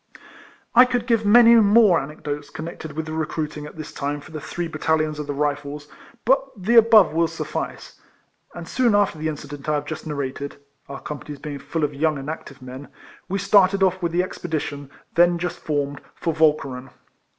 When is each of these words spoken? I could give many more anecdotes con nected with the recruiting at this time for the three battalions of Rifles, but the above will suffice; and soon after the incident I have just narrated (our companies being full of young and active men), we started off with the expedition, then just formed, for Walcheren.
I 0.73 0.83
could 0.85 1.05
give 1.05 1.27
many 1.27 1.53
more 1.53 1.99
anecdotes 1.99 2.49
con 2.49 2.65
nected 2.65 2.93
with 2.93 3.05
the 3.05 3.13
recruiting 3.13 3.67
at 3.67 3.75
this 3.77 3.91
time 3.93 4.19
for 4.19 4.31
the 4.31 4.41
three 4.41 4.67
battalions 4.67 5.19
of 5.19 5.29
Rifles, 5.29 5.87
but 6.25 6.43
the 6.57 6.75
above 6.75 7.13
will 7.13 7.27
suffice; 7.27 8.01
and 8.55 8.67
soon 8.67 8.95
after 8.95 9.19
the 9.19 9.27
incident 9.27 9.69
I 9.69 9.75
have 9.75 9.85
just 9.85 10.07
narrated 10.07 10.55
(our 10.89 11.01
companies 11.01 11.37
being 11.37 11.59
full 11.59 11.83
of 11.83 11.93
young 11.93 12.17
and 12.17 12.31
active 12.31 12.63
men), 12.63 12.87
we 13.29 13.37
started 13.37 13.83
off 13.83 14.01
with 14.01 14.11
the 14.11 14.23
expedition, 14.23 14.89
then 15.13 15.37
just 15.37 15.59
formed, 15.59 16.01
for 16.15 16.33
Walcheren. 16.33 16.89